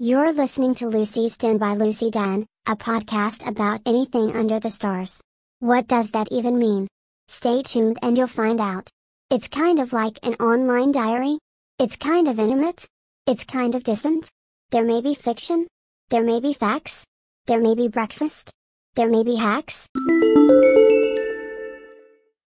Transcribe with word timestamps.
listening 0.00 0.74
to 0.76 0.88
Lucy's 0.88 1.36
Den 1.36 1.58
by 1.58 1.74
Lucy 1.74 2.10
Dan, 2.10 2.46
a 2.66 2.74
podcast 2.74 3.46
about 3.46 3.82
anything 3.84 4.34
under 4.34 4.58
the 4.58 4.70
stars. 4.70 5.20
What 5.58 5.88
does 5.88 6.12
that 6.12 6.28
even 6.30 6.58
mean? 6.58 6.88
Stay 7.28 7.62
tuned 7.62 7.98
and 8.00 8.16
you'll 8.16 8.26
find 8.26 8.62
out. 8.62 8.88
It's 9.28 9.48
kind 9.48 9.78
of 9.78 9.92
like 9.92 10.18
an 10.22 10.36
online 10.36 10.92
diary. 10.92 11.36
It's 11.78 11.96
kind 11.96 12.28
of 12.28 12.40
intimate. 12.40 12.86
It's 13.26 13.44
kind 13.44 13.74
of 13.74 13.84
distant. 13.84 14.30
There 14.70 14.84
may 14.84 15.02
be 15.02 15.14
fiction. 15.14 15.66
There 16.08 16.24
may 16.24 16.40
be 16.40 16.54
facts. 16.54 17.04
There 17.46 17.60
may 17.60 17.74
be 17.74 17.88
breakfast. 17.88 18.50
There 18.94 19.10
may 19.10 19.22
be 19.22 19.36
hacks. 19.36 19.86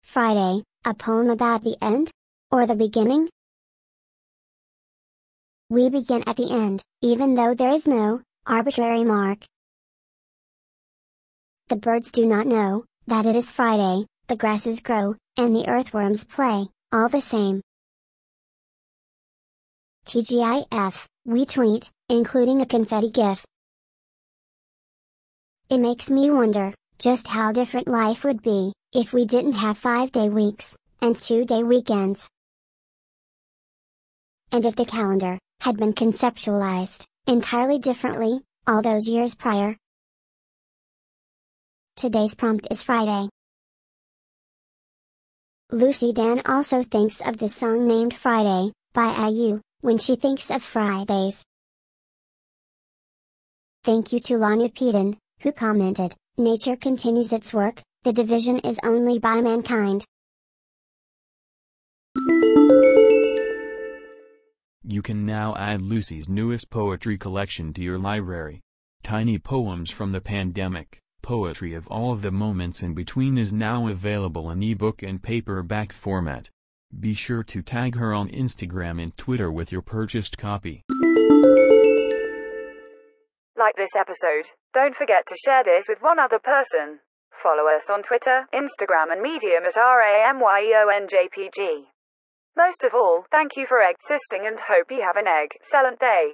Friday, 0.05 0.63
a 0.85 0.95
poem 0.95 1.29
about 1.29 1.65
the 1.65 1.77
end? 1.83 2.09
Or 2.53 2.67
the 2.67 2.77
beginning? 2.77 3.31
We 5.73 5.89
begin 5.89 6.23
at 6.27 6.37
the 6.37 6.53
end, 6.53 6.83
even 7.01 7.33
though 7.33 7.55
there 7.55 7.71
is 7.71 7.87
no 7.87 8.21
arbitrary 8.47 9.05
mark. 9.05 9.39
The 11.69 11.77
birds 11.77 12.11
do 12.11 12.27
not 12.27 12.47
know 12.47 12.85
that 13.07 13.25
it 13.25 13.35
is 13.35 13.51
Friday, 13.51 14.05
the 14.27 14.37
grasses 14.37 14.81
grow, 14.81 15.17
and 15.39 15.57
the 15.57 15.67
earthworms 15.71 16.25
play, 16.25 16.67
all 16.93 17.09
the 17.09 17.23
same. 17.23 17.63
TGIF, 20.05 21.07
we 21.25 21.47
tweet, 21.47 21.89
including 22.11 22.61
a 22.61 22.67
confetti 22.67 23.11
gif. 23.11 23.43
It 25.71 25.79
makes 25.79 26.11
me 26.11 26.31
wonder, 26.31 26.75
just 26.99 27.27
how 27.29 27.51
different 27.51 27.89
life 27.89 28.25
would 28.25 28.43
be, 28.43 28.75
if 28.93 29.15
we 29.15 29.25
didn't 29.25 29.55
have 29.55 29.79
five 29.79 30.13
day 30.13 30.29
weeks, 30.29 30.77
and 31.01 31.17
two 31.17 31.47
day 31.47 31.63
weekends. 31.63 32.29
And 34.55 34.67
if 34.67 34.77
the 34.77 34.85
calendar, 34.85 35.39
had 35.63 35.77
been 35.77 35.93
conceptualized, 35.93 37.07
entirely 37.29 37.79
differently, 37.79 38.41
all 38.67 38.83
those 38.83 39.09
years 39.09 39.37
prior. 39.37 39.77
Today's 41.95 42.35
prompt 42.35 42.67
is 42.69 42.83
Friday. 42.83 43.29
Lucy 45.71 46.13
Dan 46.13 46.43
also 46.47 46.83
thinks 46.83 47.21
of 47.21 47.37
the 47.37 47.49
song 47.49 47.87
named 47.87 48.13
Friday, 48.13 48.73
by 48.93 49.29
IU, 49.29 49.61
when 49.83 49.99
she 49.99 50.17
thinks 50.17 50.51
of 50.51 50.65
Fridays. 50.65 51.45
Thank 53.85 54.13
you 54.13 54.19
to 54.19 54.35
Lanya 54.35 54.75
Peden, 54.75 55.17
who 55.43 55.53
commented, 55.53 56.13
Nature 56.37 56.75
continues 56.75 57.33
its 57.33 57.55
work, 57.55 57.81
the 58.03 58.13
division 58.13 58.59
is 58.65 58.81
only 58.83 59.21
by 59.21 59.41
mankind. 59.41 60.05
You 64.85 65.01
can 65.01 65.25
now 65.25 65.55
add 65.55 65.81
Lucy's 65.81 66.29
newest 66.29 66.69
poetry 66.69 67.17
collection 67.17 67.73
to 67.75 67.81
your 67.81 68.01
library. 68.01 68.63
Tiny 69.05 69.39
Poems 69.39 69.93
from 69.93 70.11
the 70.11 70.21
Pandemic, 70.21 70.99
Poetry 71.23 71.73
of 71.75 71.87
All 71.87 72.17
the 72.17 72.33
Moments 72.33 72.83
in 72.83 72.93
Between 72.93 73.39
is 73.39 73.53
now 73.53 73.87
available 73.87 74.51
in 74.51 74.61
ebook 74.61 75.05
and 75.05 75.23
paperback 75.23 75.93
format. 75.93 76.51
Be 76.99 77.15
sure 77.15 77.45
to 77.45 77.63
tag 77.63 77.95
her 77.95 78.13
on 78.13 78.29
Instagram 78.31 79.01
and 79.01 79.17
Twitter 79.17 79.53
with 79.53 79.71
your 79.71 79.83
purchased 79.83 80.37
copy. 80.37 80.83
Like 83.57 83.77
this 83.77 83.95
episode, 83.97 84.51
don't 84.75 84.97
forget 84.97 85.25
to 85.29 85.37
share 85.45 85.63
this 85.63 85.85
with 85.89 85.99
one 86.01 86.19
other 86.19 86.41
person. 86.41 86.99
Follow 87.41 87.69
us 87.69 87.83
on 87.89 88.03
Twitter, 88.03 88.47
Instagram, 88.53 89.13
and 89.13 89.23
Medium 89.23 89.63
at 89.65 89.77
RAMYEONJPG. 89.77 90.33
Most 92.83 92.95
of 92.95 93.01
all, 93.01 93.27
thank 93.31 93.57
you 93.57 93.65
for 93.65 93.81
existing 93.81 94.45
and 94.45 94.59
hope 94.59 94.91
you 94.91 95.03
have 95.03 95.17
an 95.17 95.29
egg. 95.29 95.57
excellent 95.63 96.01
day. 96.01 96.33